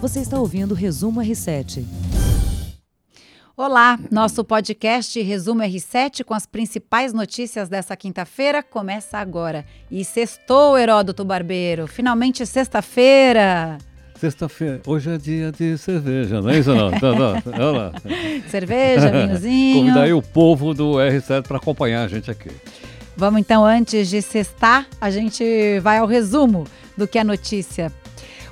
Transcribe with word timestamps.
Você 0.00 0.20
está 0.20 0.38
ouvindo 0.38 0.72
o 0.72 0.74
Resumo 0.74 1.20
R7. 1.20 1.84
Olá, 3.54 3.98
nosso 4.10 4.42
podcast 4.42 5.20
Resumo 5.20 5.60
R7 5.60 6.24
com 6.24 6.32
as 6.32 6.46
principais 6.46 7.12
notícias 7.12 7.68
dessa 7.68 7.94
quinta-feira 7.94 8.62
começa 8.62 9.18
agora. 9.18 9.62
E 9.90 10.02
sextou, 10.02 10.78
Heródoto 10.78 11.22
Barbeiro. 11.22 11.86
Finalmente 11.86 12.46
sexta-feira. 12.46 13.76
Sexta-feira, 14.18 14.80
hoje 14.86 15.10
é 15.10 15.18
dia 15.18 15.52
de 15.52 15.76
cerveja, 15.76 16.40
não 16.40 16.48
é 16.48 16.58
isso 16.60 16.74
não? 16.74 16.90
não, 16.90 17.14
não, 17.14 17.34
não, 17.44 17.72
não. 17.74 17.92
Cerveja, 18.48 19.10
vinhozinho. 19.10 19.80
Convidar 19.80 20.02
aí 20.04 20.14
o 20.14 20.22
povo 20.22 20.72
do 20.72 20.92
R7 20.92 21.46
para 21.46 21.58
acompanhar 21.58 22.04
a 22.04 22.08
gente 22.08 22.30
aqui. 22.30 22.50
Vamos 23.14 23.38
então, 23.38 23.66
antes 23.66 24.08
de 24.08 24.22
sextar, 24.22 24.86
a 24.98 25.10
gente 25.10 25.78
vai 25.80 25.98
ao 25.98 26.06
resumo 26.06 26.64
do 26.96 27.06
que 27.06 27.18
é 27.18 27.24
notícia 27.24 27.92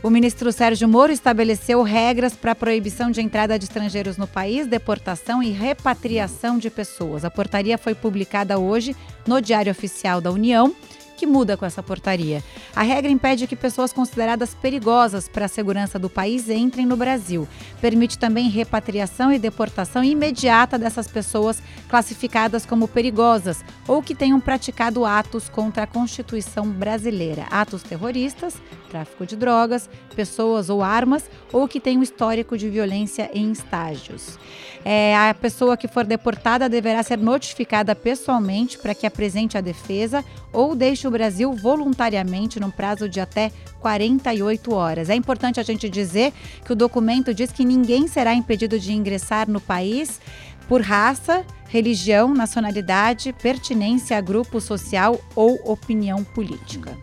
o 0.02 0.10
ministro 0.10 0.52
Sérgio 0.52 0.88
Moro 0.88 1.12
estabeleceu 1.12 1.82
regras 1.82 2.34
para 2.34 2.52
a 2.52 2.54
proibição 2.54 3.10
de 3.10 3.20
entrada 3.20 3.58
de 3.58 3.64
estrangeiros 3.64 4.16
no 4.16 4.26
país, 4.26 4.66
deportação 4.66 5.42
e 5.42 5.50
repatriação 5.50 6.56
de 6.58 6.70
pessoas. 6.70 7.24
A 7.24 7.30
portaria 7.30 7.76
foi 7.76 7.94
publicada 7.94 8.58
hoje 8.58 8.94
no 9.26 9.40
Diário 9.40 9.72
Oficial 9.72 10.20
da 10.20 10.30
União 10.30 10.74
que 11.18 11.26
muda 11.26 11.56
com 11.56 11.66
essa 11.66 11.82
portaria? 11.82 12.44
A 12.76 12.82
regra 12.82 13.10
impede 13.10 13.48
que 13.48 13.56
pessoas 13.56 13.92
consideradas 13.92 14.54
perigosas 14.54 15.28
para 15.28 15.46
a 15.46 15.48
segurança 15.48 15.98
do 15.98 16.08
país 16.08 16.48
entrem 16.48 16.86
no 16.86 16.96
Brasil. 16.96 17.46
Permite 17.80 18.16
também 18.16 18.48
repatriação 18.48 19.32
e 19.32 19.38
deportação 19.38 20.04
imediata 20.04 20.78
dessas 20.78 21.08
pessoas 21.08 21.60
classificadas 21.88 22.64
como 22.64 22.86
perigosas 22.86 23.64
ou 23.88 24.00
que 24.00 24.14
tenham 24.14 24.38
praticado 24.38 25.04
atos 25.04 25.48
contra 25.48 25.82
a 25.82 25.86
Constituição 25.88 26.70
brasileira, 26.70 27.46
atos 27.50 27.82
terroristas, 27.82 28.54
tráfico 28.88 29.26
de 29.26 29.36
drogas, 29.36 29.88
pessoas 30.16 30.68
ou 30.70 30.82
armas, 30.82 31.30
ou 31.52 31.68
que 31.68 31.78
tenham 31.78 32.02
histórico 32.02 32.56
de 32.56 32.68
violência 32.68 33.30
em 33.32 33.52
estágios. 33.52 34.38
É, 34.84 35.16
a 35.16 35.34
pessoa 35.34 35.76
que 35.76 35.88
for 35.88 36.04
deportada 36.04 36.68
deverá 36.68 37.02
ser 37.02 37.18
notificada 37.18 37.94
pessoalmente 37.94 38.78
para 38.78 38.94
que 38.94 39.06
apresente 39.06 39.58
a 39.58 39.60
defesa 39.60 40.24
ou 40.52 40.74
deixe 40.74 41.06
o 41.06 41.10
Brasil 41.10 41.52
voluntariamente 41.52 42.60
num 42.60 42.70
prazo 42.70 43.08
de 43.08 43.20
até 43.20 43.52
48 43.80 44.72
horas. 44.72 45.10
É 45.10 45.14
importante 45.14 45.60
a 45.60 45.62
gente 45.62 45.88
dizer 45.88 46.32
que 46.64 46.72
o 46.72 46.76
documento 46.76 47.34
diz 47.34 47.52
que 47.52 47.64
ninguém 47.64 48.06
será 48.08 48.34
impedido 48.34 48.78
de 48.78 48.92
ingressar 48.92 49.48
no 49.50 49.60
país 49.60 50.20
por 50.68 50.82
raça, 50.82 51.44
religião, 51.68 52.34
nacionalidade, 52.34 53.32
pertinência 53.32 54.16
a 54.16 54.20
grupo 54.20 54.60
social 54.60 55.18
ou 55.34 55.54
opinião 55.64 56.22
política. 56.22 56.96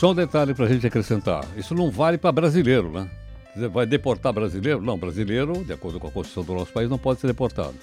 Só 0.00 0.12
um 0.12 0.14
detalhe 0.14 0.54
para 0.54 0.64
a 0.64 0.68
gente 0.68 0.86
acrescentar: 0.86 1.46
isso 1.58 1.74
não 1.74 1.90
vale 1.90 2.16
para 2.16 2.32
brasileiro, 2.32 2.90
né? 2.90 3.06
Vai 3.70 3.84
deportar 3.84 4.32
brasileiro? 4.32 4.80
Não, 4.80 4.96
brasileiro, 4.96 5.62
de 5.62 5.74
acordo 5.74 6.00
com 6.00 6.06
a 6.08 6.10
Constituição 6.10 6.42
do 6.42 6.58
nosso 6.58 6.72
país, 6.72 6.88
não 6.88 6.96
pode 6.96 7.20
ser 7.20 7.26
deportado. 7.26 7.74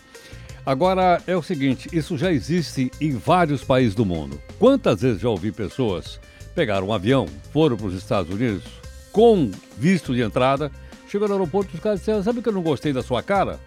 Agora, 0.66 1.22
é 1.28 1.38
o 1.38 1.44
seguinte: 1.44 1.88
isso 1.94 2.18
já 2.18 2.32
existe 2.32 2.90
em 3.00 3.12
vários 3.12 3.64
países 3.64 3.94
do 3.94 4.04
mundo. 4.04 4.42
Quantas 4.58 5.02
vezes 5.02 5.22
já 5.22 5.30
ouvi 5.30 5.52
pessoas 5.52 6.20
pegaram 6.56 6.88
um 6.88 6.94
avião, 6.94 7.28
foram 7.54 7.78
para 7.78 7.86
os 7.86 7.94
Estados 7.94 8.34
Unidos 8.34 8.64
com 9.12 9.52
visto 9.78 10.16
de 10.16 10.24
entrada, 10.24 10.72
chegou 11.08 11.28
no 11.28 11.36
aeroporto 11.36 11.70
e 11.72 11.76
os 11.76 11.84
caras 11.84 12.00
disseram: 12.00 12.24
Sabe 12.24 12.42
que 12.42 12.50
eu 12.50 12.54
não 12.54 12.64
gostei 12.64 12.92
da 12.92 13.04
sua 13.04 13.22
cara? 13.22 13.60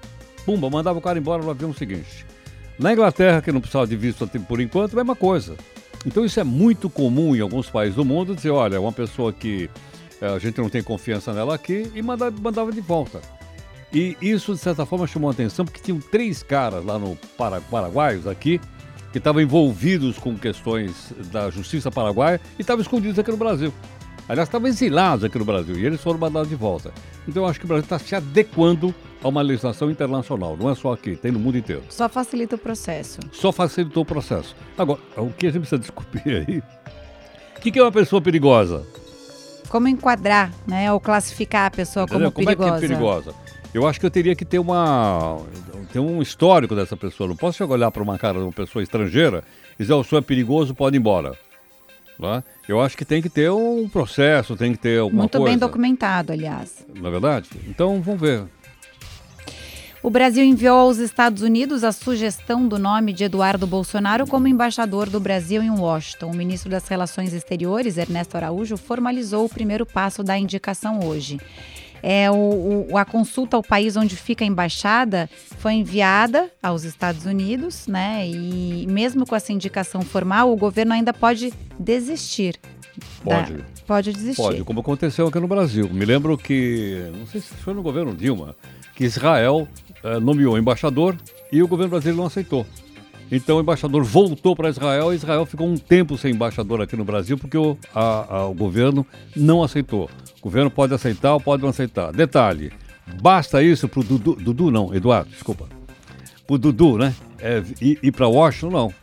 Pumba, 0.44 0.68
mandava 0.68 0.98
o 0.98 1.02
cara 1.02 1.20
embora 1.20 1.40
no 1.40 1.50
avião 1.50 1.72
seguinte. 1.72 2.26
Na 2.76 2.92
Inglaterra, 2.92 3.40
que 3.40 3.52
não 3.52 3.60
precisava 3.60 3.86
de 3.86 3.94
visto 3.94 4.26
por 4.26 4.60
enquanto, 4.60 4.96
mesma 4.96 5.14
coisa. 5.14 5.54
Então, 6.06 6.24
isso 6.24 6.40
é 6.40 6.44
muito 6.44 6.88
comum 6.88 7.36
em 7.36 7.40
alguns 7.40 7.68
países 7.68 7.96
do 7.96 8.04
mundo 8.04 8.34
dizer: 8.34 8.50
olha, 8.50 8.80
uma 8.80 8.92
pessoa 8.92 9.32
que 9.32 9.68
é, 10.20 10.26
a 10.26 10.38
gente 10.38 10.58
não 10.60 10.68
tem 10.68 10.82
confiança 10.82 11.32
nela 11.32 11.54
aqui, 11.54 11.90
e 11.94 12.02
mandava, 12.02 12.36
mandava 12.40 12.72
de 12.72 12.80
volta. 12.80 13.20
E 13.92 14.16
isso, 14.20 14.54
de 14.54 14.60
certa 14.60 14.86
forma, 14.86 15.06
chamou 15.06 15.30
a 15.30 15.32
atenção, 15.32 15.64
porque 15.64 15.80
tinham 15.80 15.98
três 15.98 16.42
caras 16.42 16.84
lá 16.84 16.98
no 16.98 17.16
Paraguaios, 17.70 18.26
aqui, 18.26 18.60
que 19.10 19.18
estavam 19.18 19.42
envolvidos 19.42 20.18
com 20.18 20.36
questões 20.36 21.12
da 21.32 21.50
justiça 21.50 21.90
paraguaia 21.90 22.40
e 22.58 22.62
estavam 22.62 22.82
escondidos 22.82 23.18
aqui 23.18 23.30
no 23.30 23.36
Brasil. 23.36 23.72
Aliás, 24.30 24.48
estavam 24.48 24.68
exilados 24.68 25.24
aqui 25.24 25.36
no 25.36 25.44
Brasil 25.44 25.76
e 25.76 25.84
eles 25.84 26.00
foram 26.00 26.16
mandados 26.16 26.48
de 26.48 26.54
volta. 26.54 26.92
Então, 27.26 27.42
eu 27.42 27.48
acho 27.48 27.58
que 27.58 27.64
o 27.64 27.68
Brasil 27.68 27.82
está 27.82 27.98
se 27.98 28.14
adequando 28.14 28.94
a 29.20 29.26
uma 29.26 29.42
legislação 29.42 29.90
internacional, 29.90 30.56
não 30.56 30.70
é 30.70 30.74
só 30.76 30.92
aqui, 30.92 31.16
tem 31.16 31.32
no 31.32 31.40
mundo 31.40 31.58
inteiro. 31.58 31.82
Só 31.88 32.08
facilita 32.08 32.54
o 32.54 32.58
processo. 32.58 33.18
Só 33.32 33.50
facilitou 33.50 34.04
o 34.04 34.06
processo. 34.06 34.54
Agora, 34.78 35.00
o 35.16 35.30
que 35.30 35.48
a 35.48 35.50
gente 35.50 35.62
precisa 35.62 35.80
descobrir 35.80 36.46
aí? 36.48 36.62
O 37.56 37.60
que 37.60 37.76
é 37.76 37.82
uma 37.82 37.90
pessoa 37.90 38.22
perigosa? 38.22 38.86
Como 39.68 39.88
enquadrar, 39.88 40.52
né? 40.64 40.92
Ou 40.92 41.00
classificar 41.00 41.66
a 41.66 41.70
pessoa 41.72 42.06
como, 42.06 42.30
como 42.30 42.46
perigosa. 42.46 42.56
Como 42.56 42.76
é 42.76 42.78
que 42.78 42.84
é 42.84 42.88
perigosa? 42.88 43.34
Eu 43.74 43.84
acho 43.84 43.98
que 43.98 44.06
eu 44.06 44.10
teria 44.12 44.36
que 44.36 44.44
ter 44.44 44.60
uma 44.60 45.38
ter 45.92 45.98
um 45.98 46.22
histórico 46.22 46.76
dessa 46.76 46.96
pessoa. 46.96 47.28
Não 47.28 47.36
posso 47.36 47.58
chegar 47.58 47.74
olhar 47.74 47.90
para 47.90 48.02
uma 48.02 48.16
cara 48.16 48.38
de 48.38 48.44
uma 48.44 48.52
pessoa 48.52 48.80
estrangeira 48.80 49.42
e 49.74 49.82
dizer, 49.82 49.92
o 49.92 50.04
senhor 50.04 50.20
é 50.20 50.24
perigoso, 50.24 50.72
pode 50.72 50.96
ir 50.96 51.00
embora. 51.00 51.36
Lá? 52.20 52.44
Eu 52.68 52.80
acho 52.80 52.96
que 52.96 53.04
tem 53.04 53.22
que 53.22 53.30
ter 53.30 53.50
um 53.50 53.88
processo, 53.88 54.54
tem 54.54 54.72
que 54.72 54.78
ter 54.78 55.00
alguma 55.00 55.22
Muito 55.22 55.32
coisa. 55.32 55.50
Muito 55.50 55.58
bem 55.60 55.68
documentado, 55.68 56.32
aliás. 56.32 56.86
Na 56.94 57.08
é 57.08 57.10
verdade? 57.10 57.48
Então, 57.66 58.00
vamos 58.02 58.20
ver. 58.20 58.44
O 60.02 60.08
Brasil 60.08 60.42
enviou 60.42 60.78
aos 60.78 60.96
Estados 60.98 61.42
Unidos 61.42 61.84
a 61.84 61.92
sugestão 61.92 62.66
do 62.66 62.78
nome 62.78 63.12
de 63.12 63.24
Eduardo 63.24 63.66
Bolsonaro 63.66 64.26
como 64.26 64.48
embaixador 64.48 65.10
do 65.10 65.20
Brasil 65.20 65.62
em 65.62 65.70
Washington. 65.70 66.30
O 66.30 66.36
ministro 66.36 66.70
das 66.70 66.88
Relações 66.88 67.34
Exteriores, 67.34 67.98
Ernesto 67.98 68.36
Araújo, 68.36 68.78
formalizou 68.78 69.44
o 69.44 69.48
primeiro 69.48 69.84
passo 69.84 70.22
da 70.22 70.38
indicação 70.38 71.00
hoje. 71.04 71.38
É, 72.02 72.30
o, 72.30 72.86
o, 72.90 72.98
a 72.98 73.04
consulta 73.04 73.56
ao 73.56 73.62
país 73.62 73.96
onde 73.96 74.16
fica 74.16 74.44
a 74.44 74.46
embaixada 74.46 75.28
foi 75.58 75.74
enviada 75.74 76.50
aos 76.62 76.84
Estados 76.84 77.26
Unidos, 77.26 77.86
né? 77.86 78.26
E 78.26 78.86
mesmo 78.88 79.26
com 79.26 79.36
essa 79.36 79.52
indicação 79.52 80.02
formal, 80.02 80.52
o 80.52 80.56
governo 80.56 80.92
ainda 80.92 81.12
pode 81.12 81.52
desistir. 81.78 82.58
Pode. 83.22 83.54
Da, 83.54 83.64
pode 83.86 84.12
desistir. 84.12 84.42
Pode, 84.42 84.64
como 84.64 84.80
aconteceu 84.80 85.26
aqui 85.26 85.38
no 85.38 85.48
Brasil. 85.48 85.88
Me 85.90 86.04
lembro 86.04 86.36
que, 86.36 87.10
não 87.16 87.26
sei 87.26 87.40
se 87.40 87.54
foi 87.54 87.74
no 87.74 87.82
governo 87.82 88.14
Dilma, 88.14 88.56
que 88.94 89.04
Israel 89.04 89.68
eh, 90.02 90.18
nomeou 90.18 90.58
embaixador 90.58 91.16
e 91.52 91.62
o 91.62 91.68
governo 91.68 91.90
brasileiro 91.90 92.18
não 92.18 92.26
aceitou. 92.26 92.66
Então 93.30 93.58
o 93.58 93.60
embaixador 93.60 94.02
voltou 94.02 94.56
para 94.56 94.68
Israel 94.68 95.12
e 95.12 95.16
Israel 95.16 95.46
ficou 95.46 95.68
um 95.68 95.76
tempo 95.76 96.18
sem 96.18 96.32
embaixador 96.32 96.80
aqui 96.80 96.96
no 96.96 97.04
Brasil 97.04 97.38
porque 97.38 97.56
o, 97.56 97.78
a, 97.94 98.36
a, 98.36 98.46
o 98.46 98.54
governo 98.54 99.06
não 99.36 99.62
aceitou. 99.62 100.10
O 100.40 100.42
governo 100.42 100.70
pode 100.70 100.92
aceitar 100.92 101.34
ou 101.34 101.40
pode 101.40 101.62
não 101.62 101.70
aceitar. 101.70 102.12
Detalhe, 102.12 102.72
basta 103.22 103.62
isso 103.62 103.88
para 103.88 104.00
o 104.00 104.04
Dudu, 104.04 104.34
Dudu, 104.34 104.70
não, 104.70 104.94
Eduardo, 104.94 105.30
desculpa. 105.30 105.68
Para 106.46 106.54
o 106.54 106.58
Dudu, 106.58 106.98
né? 106.98 107.14
É, 107.38 107.62
ir 107.80 108.12
para 108.12 108.26
Washington, 108.26 108.70
não. 108.70 108.94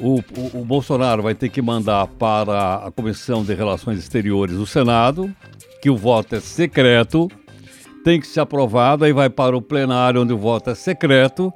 O, 0.00 0.18
o, 0.18 0.60
o, 0.60 0.64
Bolsonaro 0.64 1.22
vai 1.22 1.34
ter 1.34 1.48
que 1.48 1.62
mandar 1.62 2.06
para 2.08 2.76
a 2.76 2.90
Comissão 2.90 3.44
de 3.44 3.54
Relações 3.54 3.98
Exteriores 4.00 4.56
do 4.56 4.66
Senado, 4.66 5.32
que 5.80 5.88
o 5.88 5.96
voto 5.96 6.34
é 6.34 6.40
secreto, 6.40 7.30
tem 8.04 8.20
que 8.20 8.26
ser 8.26 8.40
aprovado, 8.40 9.04
aí 9.04 9.12
vai 9.12 9.30
para 9.30 9.56
o 9.56 9.62
plenário 9.62 10.20
onde 10.20 10.32
o 10.32 10.38
voto 10.38 10.70
é 10.70 10.74
secreto, 10.74 11.52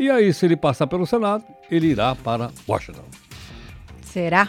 e 0.00 0.10
aí 0.10 0.32
se 0.32 0.46
ele 0.46 0.56
passar 0.56 0.86
pelo 0.86 1.06
Senado, 1.06 1.44
ele 1.70 1.88
irá 1.88 2.16
para 2.16 2.50
Washington. 2.66 3.04
Será? 4.02 4.48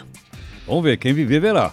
Vamos 0.66 0.82
ver, 0.82 0.96
quem 0.96 1.12
viver 1.12 1.40
verá. 1.40 1.72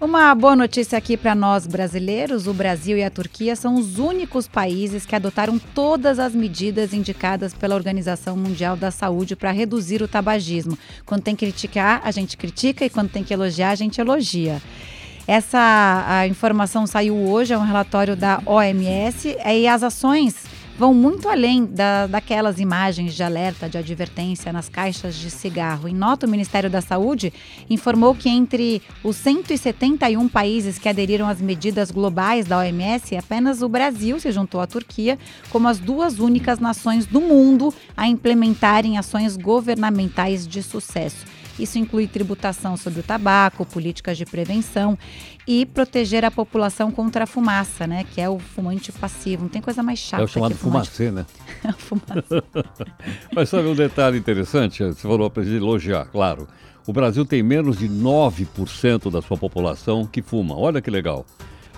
Uma 0.00 0.34
boa 0.34 0.56
notícia 0.56 0.98
aqui 0.98 1.16
para 1.16 1.34
nós 1.34 1.66
brasileiros: 1.66 2.48
o 2.48 2.52
Brasil 2.52 2.98
e 2.98 3.04
a 3.04 3.10
Turquia 3.10 3.54
são 3.54 3.76
os 3.76 3.98
únicos 3.98 4.48
países 4.48 5.06
que 5.06 5.14
adotaram 5.14 5.58
todas 5.58 6.18
as 6.18 6.34
medidas 6.34 6.92
indicadas 6.92 7.54
pela 7.54 7.76
Organização 7.76 8.36
Mundial 8.36 8.76
da 8.76 8.90
Saúde 8.90 9.36
para 9.36 9.52
reduzir 9.52 10.02
o 10.02 10.08
tabagismo. 10.08 10.76
Quando 11.06 11.22
tem 11.22 11.36
que 11.36 11.46
criticar, 11.46 12.02
a 12.04 12.10
gente 12.10 12.36
critica 12.36 12.84
e 12.84 12.90
quando 12.90 13.10
tem 13.10 13.22
que 13.22 13.32
elogiar, 13.32 13.70
a 13.70 13.76
gente 13.76 14.00
elogia. 14.00 14.60
Essa 15.26 16.04
a 16.06 16.26
informação 16.26 16.86
saiu 16.86 17.16
hoje, 17.16 17.54
é 17.54 17.58
um 17.58 17.64
relatório 17.64 18.14
da 18.14 18.42
OMS, 18.44 19.36
e 19.46 19.66
as 19.66 19.82
ações 19.82 20.34
vão 20.78 20.92
muito 20.92 21.28
além 21.28 21.64
da, 21.64 22.06
daquelas 22.06 22.58
imagens 22.58 23.14
de 23.14 23.22
alerta, 23.22 23.68
de 23.68 23.78
advertência 23.78 24.52
nas 24.52 24.68
caixas 24.68 25.14
de 25.14 25.30
cigarro. 25.30 25.88
Em 25.88 25.94
nota, 25.94 26.26
o 26.26 26.30
Ministério 26.30 26.68
da 26.68 26.80
Saúde 26.80 27.32
informou 27.70 28.14
que 28.14 28.28
entre 28.28 28.82
os 29.02 29.16
171 29.16 30.28
países 30.28 30.78
que 30.78 30.88
aderiram 30.88 31.28
às 31.28 31.40
medidas 31.40 31.90
globais 31.90 32.46
da 32.46 32.58
OMS, 32.58 33.16
apenas 33.16 33.62
o 33.62 33.68
Brasil 33.68 34.18
se 34.18 34.32
juntou 34.32 34.60
à 34.60 34.66
Turquia 34.66 35.18
como 35.50 35.68
as 35.68 35.78
duas 35.78 36.18
únicas 36.18 36.58
nações 36.58 37.06
do 37.06 37.20
mundo 37.20 37.72
a 37.96 38.08
implementarem 38.08 38.98
ações 38.98 39.36
governamentais 39.36 40.46
de 40.46 40.62
sucesso. 40.62 41.33
Isso 41.58 41.78
inclui 41.78 42.06
tributação 42.06 42.76
sobre 42.76 43.00
o 43.00 43.02
tabaco, 43.02 43.64
políticas 43.64 44.18
de 44.18 44.24
prevenção 44.24 44.98
e 45.46 45.64
proteger 45.64 46.24
a 46.24 46.30
população 46.30 46.90
contra 46.90 47.24
a 47.24 47.26
fumaça, 47.26 47.86
né? 47.86 48.04
Que 48.12 48.20
é 48.20 48.28
o 48.28 48.38
fumante 48.38 48.90
passivo. 48.90 49.42
Não 49.42 49.48
tem 49.48 49.62
coisa 49.62 49.82
mais 49.82 49.98
chata. 49.98 50.22
É 50.22 50.24
o 50.24 50.28
chamado 50.28 50.54
fumacê, 50.54 51.10
né? 51.10 51.24
fumacê. 51.78 52.42
Mas 53.34 53.48
sabe 53.48 53.68
um 53.68 53.74
detalhe 53.74 54.18
interessante? 54.18 54.82
Você 54.82 55.02
falou 55.02 55.30
para 55.30 55.44
elogiar, 55.44 56.06
claro. 56.06 56.48
O 56.86 56.92
Brasil 56.92 57.24
tem 57.24 57.42
menos 57.42 57.78
de 57.78 57.88
9% 57.88 59.10
da 59.10 59.22
sua 59.22 59.38
população 59.38 60.06
que 60.06 60.20
fuma. 60.20 60.58
Olha 60.58 60.82
que 60.82 60.90
legal. 60.90 61.24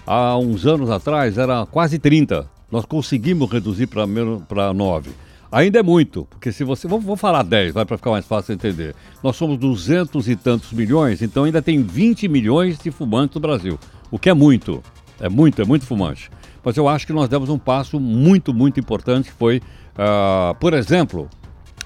há 0.07 0.37
uns 0.37 0.67
anos 0.67 0.91
atrás 0.91 1.39
era 1.39 1.65
quase 1.67 1.99
30. 1.99 2.49
Nós 2.71 2.85
conseguimos 2.85 3.51
reduzir 3.51 3.87
para 3.87 4.73
9. 4.75 5.26
Ainda 5.51 5.79
é 5.79 5.83
muito, 5.83 6.27
porque 6.31 6.51
se 6.51 6.65
você. 6.65 6.89
Vou, 6.89 7.01
vou 7.01 7.17
falar 7.17 7.43
10, 7.43 7.73
vai 7.73 7.85
para 7.85 7.97
ficar 7.97 8.11
mais 8.11 8.27
fácil 8.27 8.53
entender. 8.53 8.95
Nós 9.23 9.37
somos 9.37 9.59
200 9.59 10.29
e 10.29 10.37
tantos 10.37 10.73
milhões, 10.73 11.23
então 11.23 11.45
ainda 11.45 11.63
tem 11.63 11.83
20 11.83 12.29
milhões 12.29 12.79
de 12.79 12.91
fumantes 12.91 13.35
no 13.37 13.41
Brasil. 13.41 13.79
O 14.11 14.19
que 14.19 14.29
é 14.29 14.35
muito. 14.35 14.83
É 15.21 15.29
muito, 15.29 15.63
é 15.63 15.65
muito 15.65 15.87
fumante. 15.87 16.31
Mas 16.65 16.77
eu 16.77 16.89
acho 16.89 17.07
que 17.07 17.13
nós 17.13 17.29
demos 17.29 17.49
um 17.49 17.59
passo 17.59 17.99
muito, 18.01 18.53
muito 18.53 18.81
importante, 18.81 19.31
que 19.31 19.37
foi, 19.37 19.59
uh, 19.59 20.55
por 20.57 20.75
exemplo, 20.75 21.29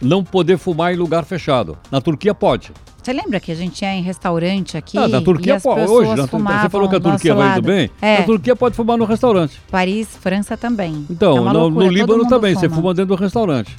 não 0.00 0.24
poder 0.24 0.56
fumar 0.56 0.92
em 0.92 0.96
lugar 0.96 1.24
fechado. 1.24 1.78
Na 1.90 2.00
Turquia 2.00 2.34
pode. 2.34 2.72
Você 3.02 3.12
lembra 3.14 3.40
que 3.40 3.50
a 3.50 3.54
gente 3.54 3.82
ia 3.82 3.94
em 3.94 4.02
restaurante 4.02 4.76
aqui? 4.76 4.98
Ah, 4.98 5.08
na 5.08 5.22
Turquia 5.22 5.58
pode. 5.58 5.90
Hoje, 5.90 6.14
na, 6.14 6.62
você 6.62 6.68
falou 6.68 6.88
que 6.88 6.96
a 6.96 7.00
Turquia 7.00 7.34
vai 7.34 7.58
indo 7.58 7.62
bem? 7.62 7.90
É. 8.00 8.18
Na 8.18 8.24
Turquia 8.24 8.54
pode 8.54 8.76
fumar 8.76 8.98
no 8.98 9.04
restaurante. 9.04 9.60
Paris, 9.70 10.08
França 10.20 10.56
também. 10.56 11.06
Então, 11.08 11.48
é 11.48 11.52
no, 11.52 11.70
no 11.70 11.88
Líbano 11.88 12.28
também, 12.28 12.54
fuma. 12.54 12.60
você 12.60 12.68
fuma 12.68 12.94
dentro 12.94 13.16
do 13.16 13.20
restaurante. 13.20 13.74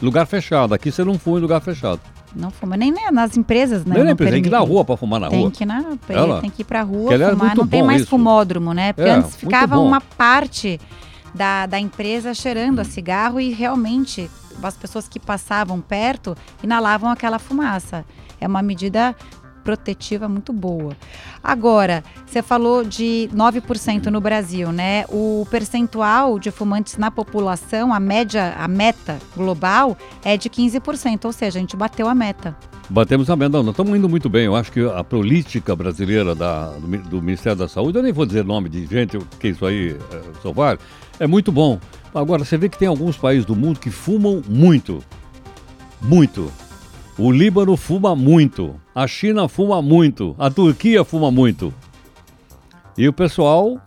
Lugar 0.00 0.26
fechado. 0.26 0.72
Aqui 0.72 0.92
você 0.92 1.02
não 1.02 1.18
fuma 1.18 1.38
em 1.38 1.42
lugar 1.42 1.60
fechado. 1.60 2.00
Não 2.34 2.50
fuma, 2.50 2.76
nem 2.76 2.92
nas 3.12 3.36
empresas, 3.36 3.84
né? 3.84 3.94
Nem 3.94 4.04
na 4.04 4.10
empresa, 4.12 4.32
tem 4.32 4.42
que 4.42 4.48
ir 4.48 4.50
na 4.50 4.58
rua 4.58 4.84
para 4.84 4.96
fumar 4.96 5.20
na 5.20 5.28
tem 5.28 5.40
rua. 5.40 5.50
Que 5.50 5.64
na, 5.64 5.84
Ela, 6.08 6.40
tem 6.40 6.50
que 6.50 6.62
ir 6.62 6.64
pra 6.64 6.82
rua 6.82 7.16
que, 7.16 7.24
fumar, 7.30 7.56
não 7.56 7.66
tem 7.66 7.82
mais 7.82 8.02
isso. 8.02 8.10
fumódromo, 8.10 8.72
né? 8.72 8.92
Porque 8.92 9.08
é, 9.08 9.12
antes 9.12 9.36
ficava 9.36 9.78
uma 9.78 10.00
parte 10.00 10.80
da, 11.34 11.66
da 11.66 11.78
empresa 11.78 12.34
cheirando 12.34 12.80
a 12.80 12.84
cigarro 12.84 13.40
e 13.40 13.52
realmente 13.52 14.28
as 14.62 14.76
pessoas 14.76 15.08
que 15.08 15.20
passavam 15.20 15.80
perto 15.80 16.36
inalavam 16.62 17.10
aquela 17.10 17.38
fumaça. 17.38 18.04
É 18.40 18.46
uma 18.46 18.62
medida 18.62 19.14
protetiva 19.64 20.28
muito 20.28 20.52
boa. 20.52 20.94
Agora, 21.42 22.04
você 22.26 22.42
falou 22.42 22.84
de 22.84 23.28
9% 23.34 24.06
no 24.06 24.20
Brasil, 24.20 24.70
né? 24.70 25.04
O 25.08 25.46
percentual 25.50 26.38
de 26.38 26.50
fumantes 26.50 26.98
na 26.98 27.10
população, 27.10 27.92
a 27.92 27.98
média, 27.98 28.54
a 28.58 28.68
meta 28.68 29.18
global 29.34 29.96
é 30.22 30.36
de 30.36 30.50
15%, 30.50 31.24
ou 31.24 31.32
seja, 31.32 31.58
a 31.58 31.60
gente 31.60 31.76
bateu 31.76 32.08
a 32.08 32.14
meta. 32.14 32.56
Batemos 32.90 33.30
a 33.30 33.36
meta, 33.36 33.62
não, 33.62 33.70
estamos 33.70 33.96
indo 33.96 34.08
muito 34.08 34.28
bem. 34.28 34.44
Eu 34.44 34.54
acho 34.54 34.70
que 34.70 34.80
a 34.80 35.02
política 35.02 35.74
brasileira 35.74 36.34
da, 36.34 36.72
do, 36.72 36.86
do, 37.08 37.22
Ministério 37.22 37.58
da 37.58 37.66
Saúde, 37.66 37.96
eu 37.98 38.02
nem 38.02 38.12
vou 38.12 38.26
dizer 38.26 38.44
nome 38.44 38.68
de 38.68 38.84
gente, 38.86 39.18
que 39.40 39.48
isso 39.48 39.64
aí 39.64 39.96
é, 40.12 41.24
é 41.24 41.26
muito 41.26 41.50
bom. 41.50 41.80
Agora, 42.14 42.44
você 42.44 42.58
vê 42.58 42.68
que 42.68 42.78
tem 42.78 42.86
alguns 42.86 43.16
países 43.16 43.46
do 43.46 43.56
mundo 43.56 43.80
que 43.80 43.90
fumam 43.90 44.42
muito. 44.46 45.02
Muito. 46.02 46.52
O 47.16 47.30
Líbano 47.30 47.76
fuma 47.76 48.14
muito, 48.14 48.74
a 48.94 49.06
China 49.06 49.48
fuma 49.48 49.82
muito, 49.82 50.34
a 50.38 50.50
Turquia 50.50 51.04
fuma 51.04 51.30
muito. 51.30 51.74
E 52.96 53.08
o 53.08 53.12
pessoal 53.12 53.80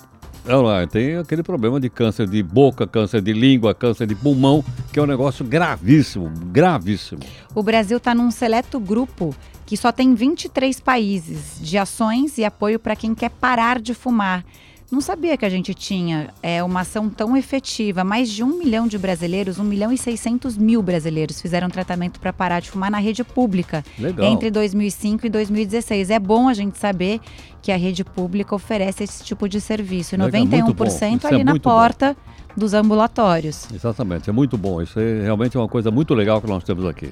lá, 0.56 0.88
tem 0.88 1.18
aquele 1.18 1.44
problema 1.44 1.80
de 1.80 1.89
câncer 1.89 2.27
de 2.27 2.42
boca, 2.42 2.88
câncer 2.88 3.21
de 3.21 3.33
língua, 3.33 3.75
câncer 3.75 4.07
de 4.07 4.15
pulmão, 4.15 4.63
que 4.94 5.00
é 5.00 5.04
um 5.04 5.06
negócio 5.06 5.44
gravíssimo, 5.44 6.30
gravíssimo. 6.48 7.21
O 7.54 7.62
Brasil 7.62 7.98
está 7.98 8.15
num 8.15 8.31
seleto 8.31 8.80
grupo 8.80 9.36
que 9.65 9.75
só 9.75 9.92
tem 9.92 10.15
23 10.15 10.80
países 10.80 11.59
de 11.59 11.77
ações 11.77 12.38
e 12.38 12.45
apoio 12.45 12.80
para 12.80 12.95
quem 12.95 13.13
quer 13.13 13.30
parar 13.30 13.81
de 13.81 13.94
fumar. 13.94 14.45
Não 14.89 15.01
sabia 15.01 15.36
que 15.36 15.44
a 15.44 15.50
gente 15.50 15.74
tinha 15.74 16.30
é, 16.42 16.63
uma 16.63 16.80
ação 16.80 17.10
tão 17.10 17.36
efetiva. 17.36 18.06
Mais 18.06 18.30
de 18.30 18.42
um 18.42 18.57
milhão 18.57 18.88
de 18.88 18.98
brasileiros, 18.98 19.60
um 19.60 19.63
milhão 19.63 19.92
e 19.92 19.98
seiscentos 19.98 20.57
mil 20.57 20.81
brasileiros 20.81 21.42
fizeram 21.42 21.69
tratamento 21.69 22.22
para 22.22 22.31
parar 22.31 22.62
de 22.62 22.72
fumar 22.72 22.89
na 22.89 22.98
rede 22.98 23.22
pública 23.22 23.84
Legal. 24.00 24.31
entre 24.31 24.50
2005 24.50 25.25
e 25.25 25.30
2016. 25.30 26.10
É 26.10 26.18
bom 26.18 26.48
a 26.48 26.54
gente 26.54 26.78
saber 26.78 27.19
que 27.62 27.69
a 27.69 27.75
rede 27.75 28.06
pública 28.06 28.56
oferece 28.56 29.04
esse 29.04 29.25
tipo 29.25 29.50
de 29.50 29.60
serviço. 29.60 30.16
Legal, 30.16 30.42
91% 30.45 31.25
ali 31.25 31.42
é 31.42 31.44
na 31.44 31.60
porta 31.60 32.16
bom. 32.16 32.54
dos 32.56 32.74
ambulatórios. 32.74 33.68
Exatamente, 33.74 34.30
é 34.30 34.33
muito 34.33 34.57
bom. 34.57 34.81
Isso 34.81 34.98
é 35.01 35.24
realmente 35.24 35.57
uma 35.57 35.68
coisa 35.68 35.92
muito 35.92 36.13
legal 36.13 36.40
que 36.40 36.48
nós 36.48 36.63
temos 36.63 36.86
aqui. 36.86 37.12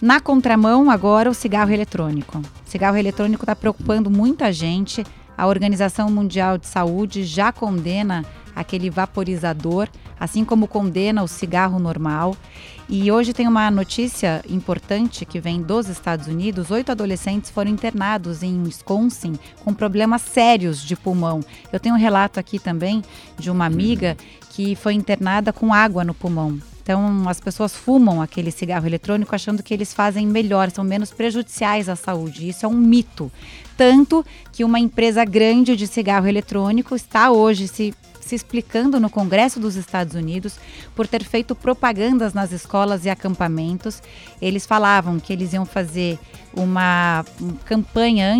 Na 0.00 0.20
contramão, 0.20 0.90
agora, 0.90 1.28
o 1.28 1.34
cigarro 1.34 1.70
eletrônico. 1.70 2.38
O 2.38 2.44
cigarro 2.64 2.96
eletrônico 2.96 3.42
está 3.42 3.54
preocupando 3.54 4.08
muita 4.08 4.50
gente. 4.50 5.04
A 5.36 5.46
Organização 5.46 6.10
Mundial 6.10 6.58
de 6.58 6.66
Saúde 6.66 7.24
já 7.24 7.50
condena 7.52 8.24
aquele 8.54 8.90
vaporizador, 8.90 9.88
assim 10.18 10.44
como 10.44 10.68
condena 10.68 11.22
o 11.22 11.28
cigarro 11.28 11.78
normal. 11.78 12.36
E 12.88 13.10
hoje 13.10 13.32
tem 13.32 13.46
uma 13.46 13.70
notícia 13.70 14.42
importante 14.48 15.24
que 15.24 15.40
vem 15.40 15.62
dos 15.62 15.88
Estados 15.88 16.26
Unidos: 16.26 16.70
oito 16.70 16.92
adolescentes 16.92 17.50
foram 17.50 17.70
internados 17.70 18.42
em 18.42 18.62
Wisconsin 18.62 19.38
com 19.64 19.72
problemas 19.72 20.22
sérios 20.22 20.82
de 20.82 20.96
pulmão. 20.96 21.40
Eu 21.72 21.80
tenho 21.80 21.94
um 21.94 21.98
relato 21.98 22.38
aqui 22.38 22.58
também 22.58 23.02
de 23.38 23.50
uma 23.50 23.64
amiga 23.64 24.16
que 24.50 24.74
foi 24.74 24.94
internada 24.94 25.52
com 25.52 25.72
água 25.72 26.04
no 26.04 26.14
pulmão. 26.14 26.58
Então, 26.90 27.28
as 27.28 27.38
pessoas 27.38 27.72
fumam 27.72 28.20
aquele 28.20 28.50
cigarro 28.50 28.84
eletrônico 28.84 29.32
achando 29.32 29.62
que 29.62 29.72
eles 29.72 29.94
fazem 29.94 30.26
melhor, 30.26 30.72
são 30.72 30.82
menos 30.82 31.12
prejudiciais 31.12 31.88
à 31.88 31.94
saúde. 31.94 32.48
Isso 32.48 32.66
é 32.66 32.68
um 32.68 32.76
mito. 32.76 33.30
Tanto 33.76 34.26
que 34.52 34.64
uma 34.64 34.80
empresa 34.80 35.24
grande 35.24 35.76
de 35.76 35.86
cigarro 35.86 36.26
eletrônico 36.26 36.96
está 36.96 37.30
hoje 37.30 37.68
se 37.68 37.94
se 38.20 38.34
explicando 38.36 39.00
no 39.00 39.10
Congresso 39.10 39.58
dos 39.58 39.74
Estados 39.74 40.14
Unidos 40.14 40.56
por 40.94 41.08
ter 41.08 41.24
feito 41.24 41.52
propagandas 41.52 42.32
nas 42.32 42.52
escolas 42.52 43.04
e 43.04 43.10
acampamentos. 43.10 44.00
Eles 44.40 44.64
falavam 44.66 45.18
que 45.18 45.32
eles 45.32 45.52
iam 45.52 45.66
fazer 45.66 46.16
uma 46.54 47.24
campanha 47.64 48.32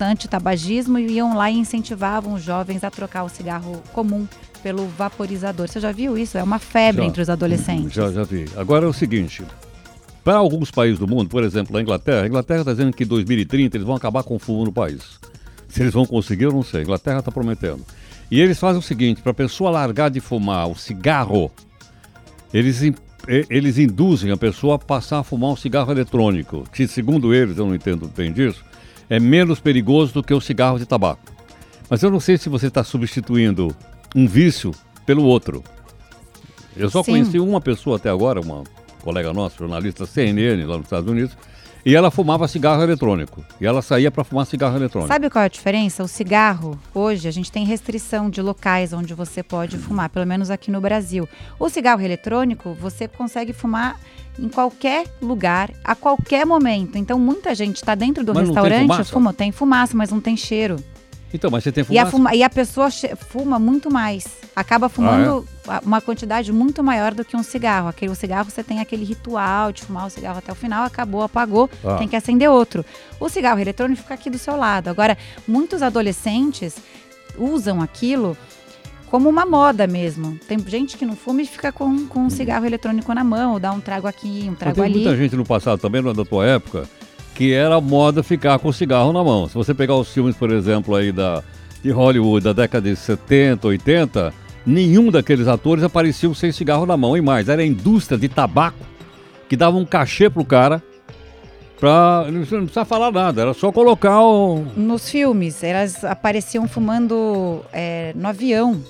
anti-tabagismo 0.00 0.98
e 0.98 1.12
iam 1.12 1.36
lá 1.36 1.50
e 1.50 1.58
incentivavam 1.58 2.32
os 2.32 2.42
jovens 2.42 2.82
a 2.84 2.90
trocar 2.90 3.24
o 3.24 3.28
cigarro 3.28 3.82
comum 3.92 4.26
pelo 4.62 4.86
vaporizador. 4.86 5.68
Você 5.68 5.80
já 5.80 5.92
viu 5.92 6.16
isso? 6.16 6.38
É 6.38 6.42
uma 6.42 6.58
febre 6.58 7.02
já, 7.02 7.08
entre 7.08 7.22
os 7.22 7.28
adolescentes. 7.28 7.92
Já, 7.92 8.10
já 8.10 8.22
vi. 8.22 8.46
Agora 8.56 8.86
é 8.86 8.88
o 8.88 8.92
seguinte. 8.92 9.44
Para 10.24 10.36
alguns 10.36 10.70
países 10.70 10.98
do 10.98 11.08
mundo, 11.08 11.28
por 11.28 11.42
exemplo, 11.42 11.76
a 11.76 11.82
Inglaterra, 11.82 12.22
a 12.22 12.26
Inglaterra 12.26 12.60
está 12.60 12.72
dizendo 12.72 12.92
que 12.92 13.02
em 13.02 13.06
2030 13.06 13.76
eles 13.76 13.86
vão 13.86 13.96
acabar 13.96 14.22
com 14.22 14.36
o 14.36 14.38
fumo 14.38 14.64
no 14.64 14.72
país. 14.72 15.18
Se 15.68 15.82
eles 15.82 15.92
vão 15.92 16.06
conseguir, 16.06 16.44
eu 16.44 16.52
não 16.52 16.62
sei. 16.62 16.80
A 16.80 16.82
Inglaterra 16.84 17.18
está 17.18 17.32
prometendo. 17.32 17.84
E 18.30 18.40
eles 18.40 18.58
fazem 18.58 18.78
o 18.78 18.82
seguinte: 18.82 19.20
para 19.20 19.32
a 19.32 19.34
pessoa 19.34 19.70
largar 19.70 20.10
de 20.10 20.20
fumar 20.20 20.68
o 20.68 20.76
cigarro, 20.76 21.50
eles, 22.54 22.80
eles 23.50 23.78
induzem 23.78 24.30
a 24.30 24.36
pessoa 24.36 24.76
a 24.76 24.78
passar 24.78 25.18
a 25.18 25.24
fumar 25.24 25.50
um 25.50 25.56
cigarro 25.56 25.90
eletrônico, 25.90 26.64
que, 26.72 26.86
segundo 26.86 27.34
eles, 27.34 27.58
eu 27.58 27.66
não 27.66 27.74
entendo 27.74 28.10
bem 28.14 28.32
disso, 28.32 28.64
é 29.10 29.18
menos 29.18 29.60
perigoso 29.60 30.14
do 30.14 30.22
que 30.22 30.32
o 30.32 30.40
cigarro 30.40 30.78
de 30.78 30.86
tabaco. 30.86 31.32
Mas 31.90 32.02
eu 32.02 32.10
não 32.10 32.20
sei 32.20 32.38
se 32.38 32.48
você 32.48 32.68
está 32.68 32.84
substituindo 32.84 33.74
um 34.14 34.26
vício 34.26 34.72
pelo 35.04 35.24
outro. 35.24 35.62
Eu 36.76 36.88
só 36.90 37.02
Sim. 37.02 37.12
conheci 37.12 37.38
uma 37.38 37.60
pessoa 37.60 37.96
até 37.96 38.08
agora, 38.08 38.40
uma 38.40 38.64
colega 39.02 39.32
nossa, 39.32 39.56
jornalista 39.58 40.06
CNN 40.06 40.64
lá 40.64 40.76
nos 40.76 40.86
Estados 40.86 41.10
Unidos, 41.10 41.36
e 41.84 41.96
ela 41.96 42.10
fumava 42.10 42.46
cigarro 42.46 42.82
eletrônico. 42.82 43.44
E 43.60 43.66
ela 43.66 43.82
saía 43.82 44.10
para 44.10 44.22
fumar 44.22 44.46
cigarro 44.46 44.76
eletrônico. 44.76 45.12
Sabe 45.12 45.28
qual 45.28 45.42
é 45.42 45.46
a 45.46 45.48
diferença? 45.48 46.02
O 46.04 46.08
cigarro, 46.08 46.78
hoje, 46.94 47.26
a 47.26 47.30
gente 47.30 47.50
tem 47.50 47.64
restrição 47.64 48.30
de 48.30 48.40
locais 48.40 48.92
onde 48.92 49.14
você 49.14 49.42
pode 49.42 49.76
fumar, 49.78 50.08
pelo 50.08 50.26
menos 50.26 50.48
aqui 50.50 50.70
no 50.70 50.80
Brasil. 50.80 51.28
O 51.58 51.68
cigarro 51.68 52.00
eletrônico, 52.00 52.72
você 52.74 53.08
consegue 53.08 53.52
fumar 53.52 53.98
em 54.38 54.48
qualquer 54.48 55.06
lugar, 55.20 55.70
a 55.84 55.94
qualquer 55.94 56.46
momento. 56.46 56.96
Então, 56.96 57.18
muita 57.18 57.54
gente 57.54 57.76
está 57.76 57.94
dentro 57.94 58.24
do 58.24 58.32
mas 58.32 58.46
restaurante, 58.46 58.96
tem 58.96 59.04
fuma, 59.04 59.32
tem 59.32 59.52
fumaça, 59.52 59.96
mas 59.96 60.10
não 60.10 60.20
tem 60.20 60.36
cheiro. 60.36 60.76
Então, 61.32 61.50
mas 61.50 61.64
você 61.64 61.72
tem 61.72 61.82
fumaça? 61.84 62.04
E 62.04 62.06
a, 62.06 62.10
fuma, 62.10 62.34
e 62.34 62.42
a 62.42 62.50
pessoa 62.50 62.88
fuma 63.16 63.58
muito 63.58 63.90
mais. 63.90 64.26
Acaba 64.54 64.88
fumando 64.88 65.46
ah, 65.66 65.80
é? 65.82 65.86
uma 65.86 66.00
quantidade 66.00 66.52
muito 66.52 66.82
maior 66.82 67.14
do 67.14 67.24
que 67.24 67.36
um 67.36 67.42
cigarro. 67.42 67.88
Aquele 67.88 68.12
o 68.12 68.14
cigarro 68.14 68.50
você 68.50 68.62
tem 68.62 68.80
aquele 68.80 69.04
ritual 69.04 69.72
de 69.72 69.82
fumar 69.82 70.06
o 70.06 70.10
cigarro 70.10 70.38
até 70.38 70.52
o 70.52 70.54
final, 70.54 70.84
acabou, 70.84 71.22
apagou, 71.22 71.70
ah. 71.84 71.96
tem 71.96 72.06
que 72.06 72.16
acender 72.16 72.50
outro. 72.50 72.84
O 73.18 73.28
cigarro 73.28 73.60
eletrônico 73.60 74.02
fica 74.02 74.14
aqui 74.14 74.28
do 74.28 74.38
seu 74.38 74.56
lado. 74.56 74.88
Agora, 74.88 75.16
muitos 75.48 75.82
adolescentes 75.82 76.76
usam 77.38 77.80
aquilo 77.80 78.36
como 79.12 79.28
uma 79.28 79.44
moda 79.44 79.86
mesmo. 79.86 80.38
Tem 80.48 80.58
gente 80.58 80.96
que 80.96 81.04
não 81.04 81.14
fuma 81.14 81.42
e 81.42 81.46
fica 81.46 81.70
com, 81.70 82.06
com 82.06 82.20
um 82.20 82.30
cigarro 82.30 82.64
eletrônico 82.64 83.12
na 83.12 83.22
mão, 83.22 83.52
ou 83.52 83.60
dá 83.60 83.70
um 83.70 83.78
trago 83.78 84.06
aqui, 84.06 84.46
um 84.48 84.54
trago 84.54 84.82
ali. 84.82 84.94
Tem 84.94 85.02
muita 85.02 85.16
gente 85.18 85.36
no 85.36 85.44
passado 85.44 85.78
também, 85.78 86.02
da 86.02 86.24
tua 86.24 86.46
época, 86.46 86.88
que 87.34 87.52
era 87.52 87.80
moda 87.80 88.22
ficar 88.22 88.58
com 88.58 88.68
o 88.68 88.72
cigarro 88.72 89.12
na 89.12 89.22
mão. 89.24 89.48
Se 89.48 89.54
você 89.54 89.72
pegar 89.74 89.94
os 89.96 90.12
filmes, 90.12 90.36
por 90.36 90.50
exemplo, 90.50 90.94
aí 90.94 91.12
da, 91.12 91.42
de 91.82 91.90
Hollywood 91.90 92.44
da 92.44 92.52
década 92.52 92.88
de 92.88 92.96
70, 92.96 93.66
80, 93.68 94.34
nenhum 94.66 95.10
daqueles 95.10 95.48
atores 95.48 95.84
apareciam 95.84 96.34
sem 96.34 96.52
cigarro 96.52 96.86
na 96.86 96.96
mão. 96.96 97.16
E 97.16 97.20
mais, 97.20 97.48
era 97.48 97.62
a 97.62 97.66
indústria 97.66 98.18
de 98.18 98.28
tabaco 98.28 98.84
que 99.48 99.56
dava 99.56 99.76
um 99.76 99.84
cachê 99.84 100.30
pro 100.30 100.44
cara 100.44 100.82
pra. 101.82 102.26
Não 102.30 102.44
precisa 102.44 102.84
falar 102.84 103.10
nada, 103.10 103.42
era 103.42 103.54
só 103.54 103.72
colocar 103.72 104.22
o. 104.22 104.64
Nos 104.76 105.10
filmes, 105.10 105.64
elas 105.64 106.04
apareciam 106.04 106.68
fumando 106.68 107.60
é, 107.72 108.12
no 108.14 108.28
avião. 108.28 108.80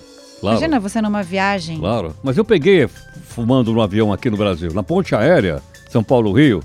Claro. 0.41 0.59
Imagina 0.59 0.79
você 0.79 1.01
numa 1.01 1.23
viagem. 1.23 1.79
Claro. 1.79 2.15
Mas 2.23 2.37
eu 2.37 2.45
peguei 2.45 2.87
fumando 2.89 3.73
no 3.73 3.81
avião 3.81 4.13
aqui 4.13 4.29
no 4.29 4.37
Brasil, 4.37 4.73
na 4.75 4.83
ponte 4.83 5.15
aérea, 5.15 5.63
São 5.89 6.05
Paulo-Rio. 6.05 6.63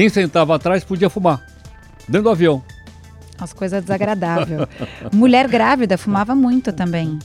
Quem 0.00 0.08
sentava 0.08 0.54
atrás 0.54 0.82
podia 0.82 1.10
fumar, 1.10 1.44
dentro 2.08 2.22
do 2.22 2.30
avião. 2.30 2.64
As 3.38 3.52
coisas 3.52 3.82
desagradáveis. 3.82 4.66
Mulher 5.12 5.46
grávida 5.46 5.98
fumava 5.98 6.34
muito 6.34 6.72
também. 6.72 7.18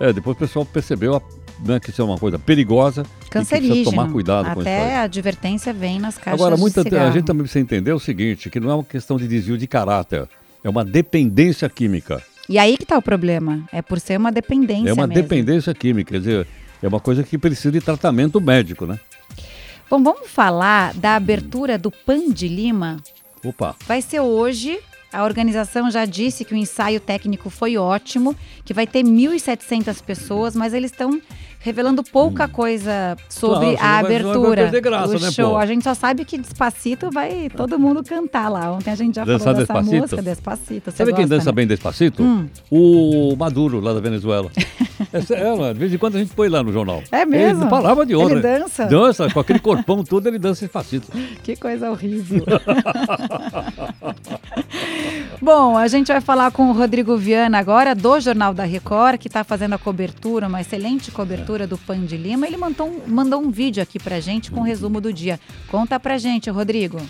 É, 0.00 0.12
depois 0.12 0.36
o 0.36 0.40
pessoal 0.40 0.66
percebeu 0.66 1.14
a, 1.14 1.22
né, 1.64 1.78
que 1.78 1.90
isso 1.90 2.02
é 2.02 2.04
uma 2.04 2.18
coisa 2.18 2.36
perigosa. 2.36 3.06
Cancerígeno. 3.30 3.76
E 3.76 3.84
que 3.84 3.90
tomar 3.90 4.10
cuidado 4.10 4.46
Até 4.46 4.54
com 4.56 4.60
isso. 4.62 4.68
Até 4.68 4.96
a 4.96 5.02
advertência 5.02 5.72
vem 5.72 6.00
nas 6.00 6.18
caixas 6.18 6.40
Agora, 6.40 6.56
muita, 6.56 6.82
de 6.82 6.90
cigarro. 6.90 7.08
a 7.08 7.12
gente 7.12 7.24
também 7.24 7.44
precisa 7.44 7.62
entender 7.62 7.92
o 7.92 8.00
seguinte, 8.00 8.50
que 8.50 8.58
não 8.58 8.68
é 8.68 8.74
uma 8.74 8.82
questão 8.84 9.16
de 9.16 9.28
desvio 9.28 9.56
de 9.56 9.68
caráter, 9.68 10.28
é 10.64 10.68
uma 10.68 10.84
dependência 10.84 11.68
química. 11.68 12.20
E 12.48 12.58
aí 12.58 12.76
que 12.76 12.82
está 12.82 12.98
o 12.98 13.02
problema, 13.02 13.62
é 13.72 13.80
por 13.80 14.00
ser 14.00 14.18
uma 14.18 14.32
dependência 14.32 14.90
É 14.90 14.92
uma 14.92 15.06
mesmo. 15.06 15.22
dependência 15.22 15.72
química, 15.72 16.14
quer 16.14 16.18
dizer, 16.18 16.48
é 16.82 16.88
uma 16.88 16.98
coisa 16.98 17.22
que 17.22 17.38
precisa 17.38 17.70
de 17.70 17.80
tratamento 17.80 18.40
médico, 18.40 18.86
né? 18.86 18.98
Bom, 19.90 20.02
vamos 20.02 20.28
falar 20.28 20.92
da 20.94 21.16
abertura 21.16 21.78
do 21.78 21.90
Pan 21.90 22.30
de 22.30 22.46
Lima. 22.48 22.98
Opa. 23.44 23.74
Vai 23.86 24.02
ser 24.02 24.20
hoje. 24.20 24.78
A 25.10 25.24
organização 25.24 25.90
já 25.90 26.04
disse 26.04 26.44
que 26.44 26.52
o 26.52 26.56
ensaio 26.56 27.00
técnico 27.00 27.48
foi 27.48 27.78
ótimo, 27.78 28.36
que 28.62 28.74
vai 28.74 28.86
ter 28.86 29.02
1.700 29.02 30.02
pessoas, 30.02 30.54
mas 30.54 30.74
eles 30.74 30.90
estão 30.90 31.18
revelando 31.60 32.02
pouca 32.04 32.46
coisa 32.46 33.16
sobre 33.26 33.74
Claro, 33.74 33.76
a 33.76 33.78
senão 33.78 34.02
vai- 34.02 34.02
vai 34.02 34.16
abertura 34.18 34.80
graça, 34.82 35.14
do 35.14 35.20
né, 35.20 35.30
show. 35.30 35.50
pô? 35.52 35.56
A 35.56 35.64
gente 35.64 35.82
só 35.82 35.94
sabe 35.94 36.26
que 36.26 36.36
Despacito 36.36 37.10
vai 37.10 37.48
todo 37.48 37.78
mundo 37.78 38.04
cantar 38.04 38.50
lá. 38.50 38.70
Ontem 38.70 38.90
a 38.90 38.94
gente 38.94 39.14
já 39.16 39.24
Dançar 39.24 39.38
falou 39.54 39.60
dessa 39.60 39.72
Despacito? 39.72 39.96
música, 40.02 40.22
Despacito. 40.22 40.90
Você 40.90 40.96
Sabe 40.98 41.12
quem 41.14 41.22
gosta, 41.24 41.36
dança 41.36 41.50
né? 41.50 41.54
bem 41.56 41.66
despacito? 41.66 42.22
Hum. 42.22 42.46
O 42.70 43.34
Maduro, 43.34 43.80
lá 43.80 43.94
da 43.94 44.00
Venezuela. 44.00 44.50
Essa, 45.12 45.34
ela, 45.34 45.72
de 45.72 45.80
vez 45.80 45.92
em 45.92 45.98
quando 45.98 46.16
a 46.16 46.18
gente 46.18 46.34
põe 46.34 46.48
lá 46.48 46.62
no 46.62 46.72
jornal. 46.72 47.02
É 47.10 47.24
mesmo? 47.24 47.62
Ele, 47.62 47.70
palavra 47.70 48.04
de 48.04 48.14
honra. 48.14 48.32
Ele 48.32 48.40
dança? 48.40 48.86
Dança, 48.86 49.30
com 49.30 49.40
aquele 49.40 49.58
corpão 49.58 50.04
todo, 50.04 50.26
ele 50.26 50.38
dança 50.38 50.64
despacito. 50.64 51.08
Que 51.42 51.56
coisa 51.56 51.90
horrível. 51.90 52.44
Bom, 55.40 55.78
a 55.78 55.88
gente 55.88 56.08
vai 56.08 56.20
falar 56.20 56.50
com 56.50 56.68
o 56.68 56.72
Rodrigo 56.72 57.16
Viana 57.16 57.58
agora, 57.58 57.94
do 57.94 58.20
Jornal 58.20 58.52
da 58.52 58.64
Record, 58.64 59.18
que 59.18 59.28
está 59.28 59.44
fazendo 59.44 59.74
a 59.74 59.78
cobertura, 59.78 60.46
uma 60.46 60.60
excelente 60.60 61.10
cobertura 61.10 61.66
do 61.66 61.78
Pan 61.78 62.00
de 62.00 62.16
Lima. 62.16 62.46
Ele 62.46 62.56
mandou 62.56 62.88
um, 62.88 63.00
mandou 63.06 63.40
um 63.40 63.50
vídeo 63.50 63.82
aqui 63.82 63.98
pra 63.98 64.20
gente 64.20 64.50
com 64.50 64.60
o 64.60 64.64
resumo 64.64 65.00
do 65.00 65.12
dia. 65.12 65.38
Conta 65.68 65.98
pra 65.98 66.18
gente, 66.18 66.50
Rodrigo. 66.50 67.00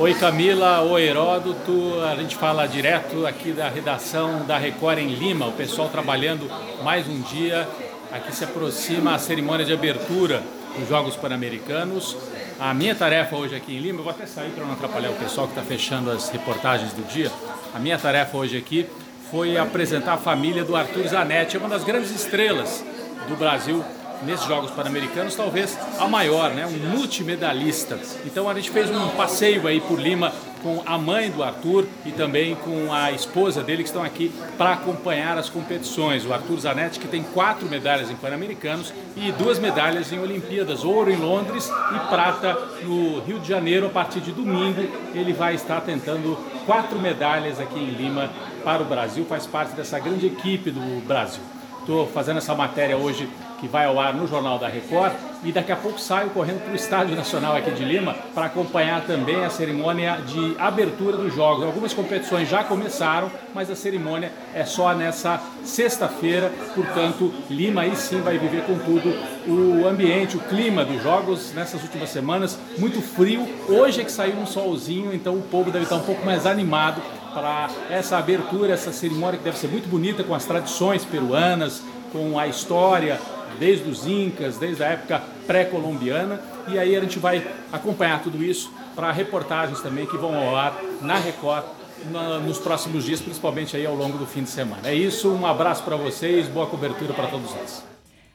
Oi 0.00 0.14
Camila, 0.14 0.80
oi 0.80 1.02
Heródoto, 1.02 2.00
a 2.10 2.16
gente 2.16 2.34
fala 2.34 2.66
direto 2.66 3.26
aqui 3.26 3.52
da 3.52 3.68
redação 3.68 4.46
da 4.46 4.56
Record 4.56 4.98
em 4.98 5.08
Lima, 5.08 5.46
o 5.46 5.52
pessoal 5.52 5.90
trabalhando 5.90 6.50
mais 6.82 7.06
um 7.06 7.20
dia. 7.20 7.68
Aqui 8.10 8.34
se 8.34 8.42
aproxima 8.42 9.14
a 9.14 9.18
cerimônia 9.18 9.62
de 9.62 9.74
abertura 9.74 10.42
dos 10.74 10.88
Jogos 10.88 11.16
Pan-Americanos. 11.16 12.16
A 12.58 12.72
minha 12.72 12.94
tarefa 12.94 13.36
hoje 13.36 13.54
aqui 13.54 13.76
em 13.76 13.78
Lima, 13.78 13.98
eu 13.98 14.04
vou 14.04 14.10
até 14.10 14.24
sair 14.24 14.48
para 14.52 14.64
não 14.64 14.72
atrapalhar 14.72 15.10
o 15.10 15.16
pessoal 15.16 15.46
que 15.46 15.52
está 15.52 15.62
fechando 15.62 16.10
as 16.10 16.30
reportagens 16.30 16.94
do 16.94 17.06
dia. 17.06 17.30
A 17.74 17.78
minha 17.78 17.98
tarefa 17.98 18.38
hoje 18.38 18.56
aqui 18.56 18.86
foi 19.30 19.58
apresentar 19.58 20.14
a 20.14 20.16
família 20.16 20.64
do 20.64 20.74
Arthur 20.74 21.08
Zanetti, 21.08 21.58
uma 21.58 21.68
das 21.68 21.84
grandes 21.84 22.10
estrelas 22.10 22.82
do 23.28 23.36
Brasil 23.36 23.84
nesses 24.22 24.46
Jogos 24.46 24.70
Pan-Americanos, 24.70 25.34
talvez 25.34 25.78
a 25.98 26.06
maior, 26.06 26.50
né? 26.50 26.66
um 26.66 26.96
multimedalista. 26.96 27.98
Então 28.24 28.48
a 28.48 28.54
gente 28.54 28.70
fez 28.70 28.90
um 28.90 29.08
passeio 29.10 29.66
aí 29.66 29.80
por 29.80 30.00
Lima 30.00 30.32
com 30.62 30.82
a 30.84 30.98
mãe 30.98 31.30
do 31.30 31.42
Arthur 31.42 31.86
e 32.04 32.12
também 32.12 32.54
com 32.54 32.92
a 32.92 33.10
esposa 33.12 33.62
dele 33.62 33.82
que 33.82 33.88
estão 33.88 34.02
aqui 34.02 34.30
para 34.58 34.72
acompanhar 34.72 35.38
as 35.38 35.48
competições. 35.48 36.26
O 36.26 36.32
Arthur 36.32 36.60
Zanetti 36.60 37.00
que 37.00 37.08
tem 37.08 37.22
quatro 37.22 37.68
medalhas 37.68 38.10
em 38.10 38.14
Pan-Americanos 38.16 38.92
e 39.16 39.32
duas 39.32 39.58
medalhas 39.58 40.12
em 40.12 40.18
Olimpíadas, 40.18 40.84
ouro 40.84 41.10
em 41.10 41.16
Londres 41.16 41.70
e 41.94 42.08
prata 42.10 42.52
no 42.82 43.20
Rio 43.20 43.38
de 43.38 43.48
Janeiro. 43.48 43.86
A 43.86 43.90
partir 43.90 44.20
de 44.20 44.32
domingo 44.32 44.80
ele 45.14 45.32
vai 45.32 45.54
estar 45.54 45.80
tentando 45.80 46.38
quatro 46.66 46.98
medalhas 46.98 47.58
aqui 47.58 47.78
em 47.78 47.90
Lima 47.90 48.30
para 48.62 48.82
o 48.82 48.84
Brasil, 48.84 49.24
faz 49.24 49.46
parte 49.46 49.74
dessa 49.74 49.98
grande 49.98 50.26
equipe 50.26 50.70
do 50.70 51.00
Brasil. 51.06 51.42
Estou 51.80 52.06
fazendo 52.06 52.36
essa 52.36 52.54
matéria 52.54 52.96
hoje 52.96 53.28
que 53.60 53.68
vai 53.68 53.84
ao 53.84 54.00
ar 54.00 54.14
no 54.14 54.26
Jornal 54.26 54.58
da 54.58 54.66
Record 54.68 55.12
e 55.44 55.52
daqui 55.52 55.70
a 55.70 55.76
pouco 55.76 56.00
saio 56.00 56.30
correndo 56.30 56.62
para 56.62 56.72
o 56.72 56.76
Estádio 56.76 57.14
Nacional 57.14 57.54
aqui 57.54 57.70
de 57.70 57.84
Lima 57.84 58.14
para 58.34 58.46
acompanhar 58.46 59.02
também 59.02 59.44
a 59.44 59.50
cerimônia 59.50 60.18
de 60.26 60.56
abertura 60.58 61.16
dos 61.16 61.34
Jogos. 61.34 61.64
Algumas 61.64 61.92
competições 61.92 62.48
já 62.48 62.64
começaram, 62.64 63.30
mas 63.54 63.70
a 63.70 63.76
cerimônia 63.76 64.32
é 64.54 64.64
só 64.64 64.94
nessa 64.94 65.40
sexta-feira, 65.62 66.50
portanto, 66.74 67.32
Lima 67.50 67.82
aí 67.82 67.94
sim 67.94 68.20
vai 68.20 68.38
viver 68.38 68.64
com 68.64 68.78
tudo 68.78 69.14
o 69.46 69.86
ambiente, 69.86 70.36
o 70.36 70.40
clima 70.40 70.84
dos 70.84 71.02
Jogos 71.02 71.52
nessas 71.52 71.82
últimas 71.82 72.08
semanas, 72.08 72.58
muito 72.78 73.00
frio. 73.02 73.46
Hoje 73.68 74.00
é 74.00 74.04
que 74.04 74.12
saiu 74.12 74.36
um 74.36 74.46
solzinho, 74.46 75.12
então 75.14 75.34
o 75.34 75.42
povo 75.42 75.70
deve 75.70 75.84
estar 75.84 75.96
um 75.96 76.02
pouco 76.02 76.24
mais 76.24 76.46
animado 76.46 77.00
para 77.34 77.68
essa 77.88 78.18
abertura, 78.18 78.72
essa 78.72 78.92
cerimônia 78.92 79.38
que 79.38 79.44
deve 79.44 79.58
ser 79.58 79.68
muito 79.68 79.88
bonita 79.88 80.24
com 80.24 80.34
as 80.34 80.44
tradições 80.44 81.04
peruanas, 81.04 81.82
com 82.12 82.38
a 82.38 82.48
história 82.48 83.20
desde 83.60 83.88
os 83.88 84.06
incas, 84.06 84.56
desde 84.56 84.82
a 84.82 84.88
época 84.88 85.22
pré-colombiana, 85.46 86.40
e 86.66 86.78
aí 86.78 86.96
a 86.96 87.00
gente 87.00 87.18
vai 87.18 87.46
acompanhar 87.70 88.22
tudo 88.22 88.42
isso 88.42 88.72
para 88.96 89.12
reportagens 89.12 89.80
também 89.80 90.06
que 90.06 90.16
vão 90.16 90.34
ao 90.34 90.56
ar 90.56 90.76
na 91.02 91.16
Record 91.16 91.64
na, 92.10 92.38
nos 92.38 92.58
próximos 92.58 93.04
dias, 93.04 93.20
principalmente 93.20 93.76
aí 93.76 93.84
ao 93.84 93.94
longo 93.94 94.16
do 94.16 94.26
fim 94.26 94.42
de 94.42 94.48
semana. 94.48 94.88
É 94.88 94.94
isso, 94.94 95.30
um 95.30 95.46
abraço 95.46 95.82
para 95.82 95.96
vocês, 95.96 96.48
boa 96.48 96.66
cobertura 96.66 97.12
para 97.12 97.26
todos 97.28 97.54
nós. 97.54 97.84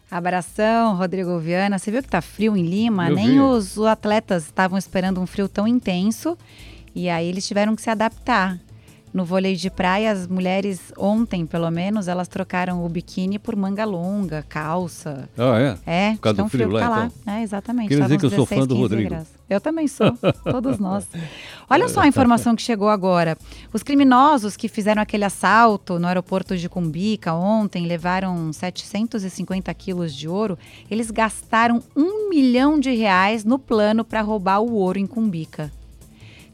Abração, 0.09 0.95
Rodrigo 0.95 1.39
Viana. 1.39 1.79
Você 1.79 1.89
viu 1.89 2.03
que 2.03 2.07
tá 2.09 2.21
frio 2.21 2.55
em 2.55 2.63
Lima? 2.63 3.09
Eu 3.09 3.15
Nem 3.15 3.31
vi. 3.31 3.39
os 3.39 3.79
atletas 3.79 4.45
estavam 4.45 4.77
esperando 4.77 5.19
um 5.19 5.25
frio 5.25 5.49
tão 5.49 5.67
intenso. 5.67 6.37
E 6.93 7.09
aí 7.09 7.27
eles 7.27 7.47
tiveram 7.47 7.75
que 7.75 7.81
se 7.81 7.89
adaptar. 7.89 8.57
No 9.15 9.23
vôlei 9.23 9.55
de 9.55 9.69
praia, 9.69 10.11
as 10.11 10.27
mulheres, 10.27 10.91
ontem 10.97 11.45
pelo 11.45 11.71
menos, 11.71 12.09
elas 12.09 12.27
trocaram 12.27 12.85
o 12.85 12.89
biquíni 12.89 13.39
por 13.39 13.55
manga 13.55 13.85
longa, 13.85 14.43
calça. 14.49 15.29
Ah, 15.37 15.57
é? 15.57 16.09
É, 16.09 16.11
Por 16.15 16.19
causa 16.19 16.43
do 16.43 16.49
frio 16.49 16.69
lá, 16.69 16.79
tá 16.81 16.89
lá. 16.89 17.05
então. 17.21 17.33
É, 17.33 17.41
exatamente. 17.41 17.87
Queria 17.87 18.03
dizer 18.03 18.19
que 18.19 18.25
eu 18.25 18.29
sou 18.29 18.45
fã 18.45 18.55
16, 18.55 18.67
do 18.67 18.75
15 18.75 18.81
Rodrigo. 18.81 19.09
graus. 19.11 19.27
Eu 19.49 19.61
também 19.61 19.87
sou, 19.87 20.11
todos 20.43 20.79
nós. 20.79 21.07
Olha 21.69 21.87
só 21.87 22.01
a 22.01 22.07
informação 22.09 22.57
que 22.57 22.61
chegou 22.61 22.89
agora. 22.89 23.37
Os 23.71 23.83
criminosos 23.83 24.57
que 24.57 24.67
fizeram 24.67 25.01
aquele 25.01 25.23
assalto 25.23 25.97
no 25.97 26.07
aeroporto 26.07 26.57
de 26.57 26.67
Cumbica 26.67 27.33
ontem, 27.33 27.87
levaram 27.87 28.51
750 28.51 29.73
quilos 29.75 30.13
de 30.13 30.27
ouro, 30.27 30.59
eles 30.91 31.09
gastaram 31.09 31.81
um 31.95 32.27
milhão 32.29 32.77
de 32.77 32.93
reais 32.93 33.45
no 33.45 33.57
plano 33.57 34.03
para 34.03 34.19
roubar 34.19 34.59
o 34.59 34.73
ouro 34.73 34.99
em 34.99 35.07
Cumbica. 35.07 35.71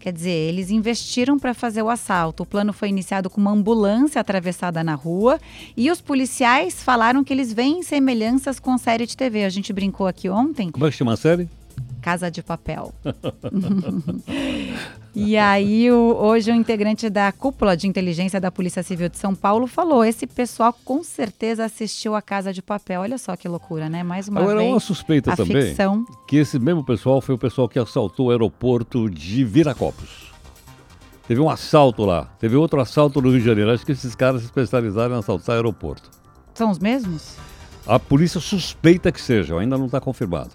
Quer 0.02 0.12
dizer, 0.12 0.32
eles 0.32 0.72
investiram 0.72 1.38
para 1.38 1.54
fazer 1.54 1.84
o 1.84 1.90
assalto. 1.90 2.42
O 2.42 2.46
plano 2.46 2.74
foi 2.74 2.90
iniciado 2.90 3.30
com 3.30 3.40
uma 3.40 3.52
ambulância 3.52 4.20
atravessada 4.20 4.84
na 4.84 4.96
rua 4.96 5.40
e 5.78 5.92
os 5.92 6.02
policiais 6.02 6.82
falaram 6.82 7.24
que 7.24 7.32
eles 7.32 7.54
veem 7.54 7.84
semelhanças 7.84 8.60
com 8.60 8.76
série 8.80 9.06
de 9.06 9.16
TV. 9.16 9.46
A 9.46 9.50
gente 9.50 9.72
brincou 9.72 10.08
aqui 10.08 10.28
ontem, 10.28 10.72
Como 10.72 10.88
é 10.88 10.90
que 10.90 10.98
chama 10.98 11.14
a 11.14 11.18
série? 11.18 11.48
Casa 12.02 12.32
de 12.32 12.42
Papel. 12.42 12.92
e 15.14 15.38
aí, 15.38 15.92
o- 15.92 16.16
hoje, 16.16 16.52
o 16.52 16.56
integrante 16.56 17.10
da 17.10 17.32
cúpula 17.32 17.76
de 17.76 17.88
inteligência 17.88 18.40
da 18.40 18.50
Polícia 18.52 18.82
Civil 18.82 19.10
de 19.10 19.18
São 19.18 19.36
Paulo 19.36 19.68
falou: 19.68 20.04
esse 20.06 20.26
pessoal 20.26 20.74
com 20.86 21.04
certeza 21.04 21.66
assistiu 21.66 22.16
a 22.16 22.22
Casa 22.22 22.54
de 22.54 22.62
Papel. 22.62 23.02
Olha 23.02 23.18
só 23.18 23.36
que 23.36 23.48
loucura, 23.48 23.90
né? 23.90 24.04
Mais 24.04 24.28
uma 24.28 24.40
Agora, 24.42 24.60
vez. 24.60 24.72
uma 24.72 24.80
suspeita 24.80 25.34
a 25.34 25.36
também 25.36 25.62
ficção. 25.68 26.06
que 26.28 26.38
esse 26.38 26.58
mesmo 26.58 26.84
pessoal 26.84 27.20
foi 27.22 27.36
o 27.36 27.38
pessoal 27.38 27.68
que 27.68 27.78
assaltou 27.80 28.28
o 28.28 28.32
aeroporto 28.32 29.10
de 29.10 29.44
Viracopos. 29.44 30.32
Teve 31.28 31.40
um 31.40 31.50
assalto 31.50 32.04
lá, 32.04 32.26
teve 32.40 32.56
outro 32.56 32.82
assalto 32.82 33.22
no 33.22 33.30
Rio 33.30 33.40
de 33.40 33.46
Janeiro. 33.46 33.72
Acho 33.72 33.86
que 33.86 33.92
esses 33.92 34.16
caras 34.16 34.42
se 34.42 34.48
especializaram 34.48 35.16
em 35.16 35.20
assaltar 35.20 35.56
aeroporto. 35.56 36.10
São 36.54 36.70
os 36.70 36.80
mesmos? 36.80 37.36
A 37.88 37.98
polícia 38.00 38.40
suspeita 38.40 39.12
que 39.12 39.20
sejam, 39.22 39.58
ainda 39.58 39.78
não 39.78 39.86
está 39.86 40.00
confirmado. 40.00 40.50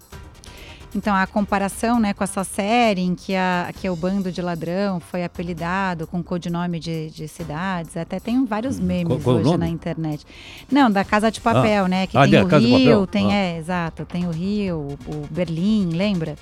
Então, 0.97 1.15
a 1.15 1.27
comparação 1.27 2.01
né, 2.01 2.15
com 2.15 2.25
essa 2.25 2.43
série 2.43 3.03
em 3.03 3.15
que, 3.15 3.35
a, 3.37 3.71
que 3.79 3.89
o 3.91 3.95
bando 3.95 4.33
de 4.33 4.41
ladrão 4.41 4.99
foi 4.99 5.23
apelidado 5.25 6.07
com 6.07 6.23
codinome 6.23 6.81
de, 6.81 7.11
de 7.11 7.29
cidades, 7.29 7.95
até 7.99 8.19
tem 8.19 8.47
vários 8.47 8.81
memes 8.81 9.07
Qual- 9.09 9.21
qual 9.21 9.37
hoje 9.37 9.45
nome? 9.45 9.59
na 9.59 9.69
internet. 9.69 10.25
Não, 10.73 10.91
da 10.91 11.05
Casa 11.05 11.31
de 11.31 11.39
Papel, 11.39 11.87
né? 11.87 12.07
Que 12.07 12.17
Ah, 12.17 12.27
tem 12.27 12.43
o 12.43 12.47
Rio, 12.59 13.07
tem, 13.07 13.31
Ah. 13.31 13.37
é, 13.37 13.59
exato, 13.59 14.07
tem 14.07 14.27
o 14.27 14.31
Rio, 14.31 14.89
o, 15.07 15.15
o 15.17 15.27
Berlim, 15.31 15.91
lembra? 15.91 16.35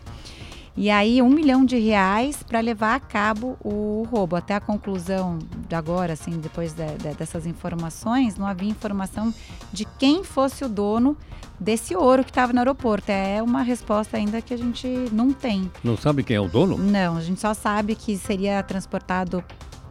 E 0.77 0.89
aí, 0.91 1.21
um 1.23 1.29
milhão 1.31 1.65
de 1.65 1.77
reais 1.79 2.43
para 2.43 2.61
levar 2.61 2.95
a 2.97 3.01
cabo 3.01 3.57
o 3.63 4.07
roubo. 4.11 4.35
Até 4.37 4.55
a 4.55 4.61
conclusão 4.61 5.39
de 5.69 5.75
agora, 5.75 6.13
assim, 6.15 6.33
depois 6.39 6.73
de- 6.73 6.85
de- 6.99 7.15
dessas 7.15 7.45
informações, 7.47 8.37
não 8.37 8.47
havia 8.47 8.71
informação 8.71 9.33
de 9.73 9.85
quem 9.99 10.23
fosse 10.25 10.65
o 10.65 10.69
dono 10.69 11.17
desse 11.59 11.95
ouro 11.97 12.25
que 12.25 12.31
estava 12.31 12.53
no 12.53 12.59
aeroporto. 12.59 13.11
É 13.11 13.43
uma 13.43 13.63
resposta 13.63 14.17
ainda 14.17 14.41
que 14.43 14.53
a 14.53 14.59
gente 14.59 14.87
não 15.13 15.33
tem. 15.33 15.71
Não 15.83 15.97
sabe 15.97 16.23
quem 16.23 16.37
é 16.37 16.41
o 16.41 16.49
dono? 16.49 16.77
Não, 16.79 17.17
a 17.17 17.21
gente 17.21 17.41
só 17.41 17.55
sabe 17.55 17.95
que 17.95 18.17
seria 18.17 18.63
transportado 18.63 19.43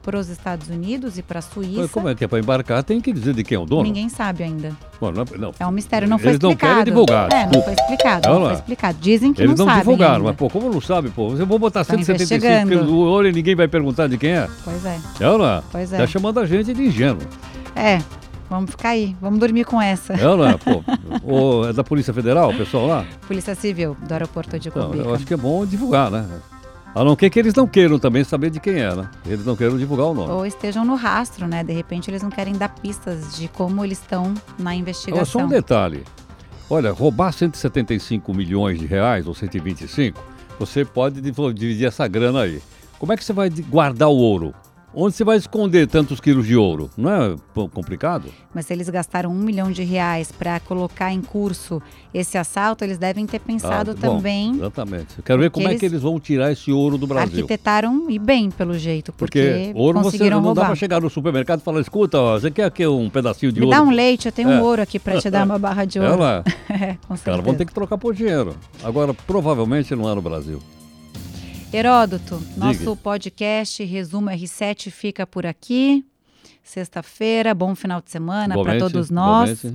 para 0.01 0.19
os 0.19 0.27
Estados 0.27 0.67
Unidos 0.67 1.17
e 1.17 1.21
para 1.21 1.39
a 1.39 1.41
Suíça. 1.41 1.79
Mas 1.83 1.89
como 1.91 2.09
é 2.09 2.13
que 2.15 2.25
é 2.25 2.27
para 2.27 2.37
embarcar? 2.37 2.83
Tem 2.83 2.99
que 2.99 3.13
dizer 3.13 3.33
de 3.33 3.41
quem 3.41 3.55
é 3.55 3.59
o 3.59 3.65
dono? 3.65 3.83
Ninguém 3.83 4.09
sabe 4.09 4.43
ainda. 4.43 4.73
Bom, 4.99 5.13
não, 5.13 5.23
não. 5.39 5.53
É 5.57 5.65
um 5.65 5.71
mistério, 5.71 6.09
não 6.09 6.19
foi 6.19 6.31
Eles 6.31 6.39
não 6.41 6.49
explicado. 6.49 6.73
querem 6.73 6.93
divulgar, 6.93 7.31
É, 7.31 7.45
não 7.45 7.63
foi 7.63 7.71
explicado, 7.73 8.27
Não, 8.27 8.33
não, 8.35 8.41
não 8.41 8.47
foi 8.49 8.55
explicado. 8.57 8.97
Dizem 8.99 9.31
que 9.31 9.41
Eles 9.41 9.57
não, 9.57 9.65
não, 9.65 9.71
sabem 9.71 9.79
divulgaram, 9.79 10.15
ainda. 10.15 10.25
mas 10.27 10.35
pô, 10.35 10.49
como 10.49 10.69
não 10.69 10.81
sabe, 10.81 11.09
pô? 11.09 11.33
Eu 11.37 11.45
vou 11.47 11.57
botar 11.57 11.85
Tá 11.85 11.93
175 11.93 12.35
investigando. 12.35 12.69
quilos 12.69 12.85
no 12.87 12.97
ouro 12.97 13.29
e 13.29 13.31
ninguém 13.31 13.55
vai 13.55 13.69
perguntar 13.69 14.07
de 14.07 14.17
quem 14.17 14.31
é? 14.31 14.49
Pois 14.65 14.85
é, 14.85 14.99
não 15.21 15.45
é? 15.45 15.63
Pois 15.71 15.93
é. 15.93 15.97
Tá 15.97 16.05
chamando 16.05 16.37
a 16.41 16.45
gente 16.45 16.73
de 16.73 16.83
ingênuo. 16.83 17.21
é. 17.73 18.01
Vamos 18.49 18.71
ficar 18.71 18.89
aí, 18.89 19.15
vamos 19.21 19.39
dormir 19.39 19.63
com 19.65 19.81
essa. 19.81 20.13
É 20.13 20.27
ou 20.27 20.37
não 20.37 20.45
é? 20.47 20.57
Pô, 20.57 20.83
Ou 21.23 21.69
é 21.69 21.73
da 21.73 21.83
Polícia 21.83 22.13
Federal, 22.13 22.51
o 22.51 22.57
pessoal 22.57 22.85
lá? 22.87 23.05
Polícia 23.27 23.55
Civil 23.55 23.97
do 24.07 24.11
aeroporto 24.11 24.59
de 24.59 24.69
Não, 24.75 24.85
Cumbica. 24.87 25.03
eu 25.05 25.15
acho 25.15 25.25
que 25.25 25.33
é 25.33 25.37
bom 25.37 25.65
divulgar, 25.65 26.11
né? 26.11 26.27
A 26.93 27.03
não 27.03 27.15
ser 27.19 27.31
que 27.31 27.39
eles 27.39 27.55
não 27.55 27.65
queiram 27.65 27.97
também 27.97 28.23
saber 28.23 28.51
de 28.51 28.59
quem 28.59 28.75
é, 28.79 28.93
né? 28.93 29.09
Eles 29.25 29.43
não 29.45 29.55
queiram 29.55 29.75
divulgar 29.77 30.05
o 30.07 30.13
nome. 30.13 30.31
Ou 30.31 30.45
estejam 30.45 30.85
no 30.85 30.93
rastro, 30.93 31.47
né? 31.47 31.63
De 31.63 31.73
repente 31.73 32.11
eles 32.11 32.21
não 32.21 32.29
querem 32.29 32.53
dar 32.53 32.69
pistas 32.69 33.35
de 33.35 33.47
como 33.47 33.83
eles 33.83 33.97
estão 33.99 34.25
na 34.59 34.71
Agora, 34.71 34.75
só 34.75 34.79
investigação. 34.79 35.41
um 35.45 35.47
detalhe. 35.47 36.03
Olha, 36.69 36.91
roubar 36.91 37.31
175 37.33 38.31
milhões 38.33 38.77
de 38.79 38.85
reais, 38.85 39.25
ou 39.25 39.33
125, 39.33 40.19
você 40.59 40.85
pode 40.85 41.19
div- 41.19 41.53
dividir 41.53 41.87
essa 41.87 42.07
grana 42.07 42.41
aí. 42.41 42.61
Como 42.99 43.11
é 43.11 43.17
que 43.17 43.23
você 43.25 43.33
vai 43.33 43.49
guardar 43.49 44.09
o 44.09 44.15
ouro? 44.15 44.53
Onde 44.95 45.15
você 45.15 45.23
vai 45.23 45.37
esconder 45.37 45.87
tantos 45.87 46.19
quilos 46.19 46.45
de 46.45 46.55
ouro? 46.55 46.87
Não 46.95 47.09
é 47.11 47.35
complicado? 47.73 48.25
Mas 48.53 48.67
se 48.67 48.73
eles 48.73 48.87
gastaram 48.89 49.31
um 49.31 49.33
milhão 49.33 49.71
de 49.71 49.81
reais 49.83 50.31
para 50.31 50.59
colocar 50.59 51.11
em 51.11 51.19
curso 51.19 51.81
esse 52.13 52.37
assalto, 52.37 52.83
eles 52.83 52.99
devem 52.99 53.25
ter 53.25 53.39
pensado 53.39 53.91
Ah, 53.91 53.95
bom, 53.95 54.17
também. 54.17 54.51
Exatamente. 54.55 55.17
Eu 55.17 55.23
quero 55.23 55.39
ver 55.39 55.49
como 55.49 55.67
é 55.67 55.73
que 55.75 55.83
eles 55.85 56.03
vão 56.03 56.19
tirar 56.19 56.51
esse 56.51 56.71
ouro 56.71 56.95
do 56.99 57.07
Brasil. 57.07 57.37
Arquitetaram 57.39 58.07
e 58.07 58.19
bem, 58.19 58.51
pelo 58.51 58.77
jeito, 58.77 59.11
porque, 59.13 59.41
Porque 59.41 59.71
ouro 59.79 59.97
você 59.97 60.03
conseguiram 60.11 60.37
não 60.37 60.43
dá 60.43 60.47
roubar. 60.61 60.65
para 60.67 60.75
chegar 60.75 61.01
no 61.01 61.09
supermercado 61.09 61.61
e 61.61 61.63
falar, 61.63 61.81
escuta, 61.81 62.19
ó, 62.19 62.39
você 62.39 62.51
quer 62.51 62.65
aqui 62.65 62.85
um 62.85 63.09
pedacinho 63.09 63.51
de 63.51 63.61
Me 63.61 63.65
ouro? 63.65 63.75
dá 63.77 63.83
um 63.83 63.89
leite, 63.89 64.27
eu 64.27 64.31
tenho 64.31 64.51
É. 64.51 64.59
um 64.59 64.61
ouro 64.61 64.79
aqui 64.83 64.99
para 64.99 65.19
te 65.19 65.27
dar 65.31 65.43
uma 65.47 65.57
barra 65.57 65.85
de 65.85 65.97
ouro. 65.97 66.11
Ela, 66.13 66.43
É, 66.69 66.97
com 67.07 67.15
os 67.15 67.21
caras 67.21 67.39
vão 67.39 67.45
certeza. 67.53 67.57
ter 67.57 67.65
que 67.65 67.73
trocar 67.73 67.97
por 67.97 68.13
dinheiro. 68.13 68.55
Agora, 68.83 69.11
provavelmente 69.11 69.95
não 69.95 70.07
é 70.07 70.13
no 70.13 70.21
Brasil. 70.21 70.59
Heródoto, 71.73 72.39
nosso 72.55 72.79
Diga. 72.79 72.95
podcast 72.97 73.83
Resumo 73.83 74.29
R7 74.29 74.91
fica 74.91 75.25
por 75.25 75.43
aqui. 75.43 76.05
Sexta-feira, 76.63 77.51
bom 77.55 77.73
final 77.73 77.99
de 77.99 78.11
semana 78.11 78.53
para 78.61 78.77
todos 78.77 79.09
nós. 79.09 79.65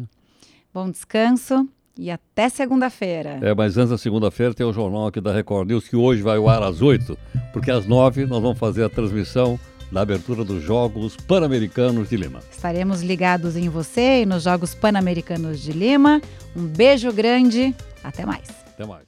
Bom 0.72 0.88
descanso 0.88 1.68
e 1.98 2.08
até 2.08 2.48
segunda-feira. 2.48 3.40
É, 3.42 3.52
mas 3.52 3.76
antes 3.76 3.90
da 3.90 3.98
segunda-feira 3.98 4.54
tem 4.54 4.64
o 4.64 4.72
jornal 4.72 5.08
aqui 5.08 5.20
da 5.20 5.32
Record 5.32 5.68
News, 5.68 5.88
que 5.88 5.96
hoje 5.96 6.22
vai 6.22 6.36
ao 6.36 6.48
ar 6.48 6.62
às 6.62 6.80
8, 6.80 7.18
porque 7.52 7.72
às 7.72 7.84
9 7.84 8.26
nós 8.26 8.40
vamos 8.40 8.60
fazer 8.60 8.84
a 8.84 8.88
transmissão 8.88 9.58
da 9.90 10.02
abertura 10.02 10.44
dos 10.44 10.62
Jogos 10.62 11.16
Pan-Americanos 11.16 12.10
de 12.10 12.16
Lima. 12.16 12.40
Estaremos 12.48 13.02
ligados 13.02 13.56
em 13.56 13.68
você 13.68 14.22
e 14.22 14.26
nos 14.26 14.44
Jogos 14.44 14.72
Pan-Americanos 14.72 15.60
de 15.60 15.72
Lima. 15.72 16.22
Um 16.54 16.64
beijo 16.64 17.12
grande, 17.12 17.74
até 18.04 18.24
mais. 18.24 18.48
Até 18.68 18.86
mais. 18.86 19.07